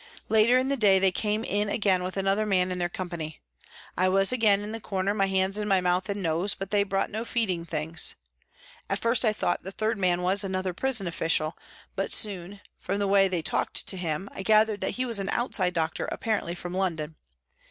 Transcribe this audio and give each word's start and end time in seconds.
Later 0.29 0.57
in 0.57 0.69
the 0.69 0.77
day 0.77 0.97
they 0.97 1.11
came 1.11 1.43
in 1.43 1.69
again 1.69 2.01
with 2.01 2.17
another 2.17 2.43
man 2.47 2.71
in 2.71 2.79
their 2.79 2.89
company. 2.89 3.39
I 3.95 4.09
was 4.09 4.31
again 4.31 4.61
in 4.61 4.71
the 4.71 4.79
corner, 4.79 5.13
my 5.13 5.27
hands 5.27 5.59
in 5.59 5.67
my 5.67 5.79
mouth 5.79 6.09
and 6.09 6.23
nose, 6.23 6.55
but 6.55 6.71
they 6.71 6.81
brought 6.81 7.11
no 7.11 7.23
feeding 7.23 7.65
things. 7.65 8.15
At 8.89 8.97
first 8.97 9.23
I 9.23 9.31
thought 9.31 9.61
the 9.61 9.71
third 9.71 9.99
man 9.99 10.23
was 10.23 10.43
another 10.43 10.73
prison 10.73 11.05
official; 11.05 11.55
but 11.95 12.11
soon, 12.11 12.61
from 12.79 12.97
the 12.97 13.05
way 13.07 13.27
they 13.27 13.43
talked 13.43 13.85
to 13.85 13.95
him, 13.95 14.27
I 14.33 14.41
gathered 14.41 14.79
that 14.81 14.95
he 14.95 15.05
was 15.05 15.19
an 15.19 15.29
outside 15.29 15.75
doctor, 15.75 16.09
apparently 16.11 16.55
from 16.55 16.73
London. 16.73 17.15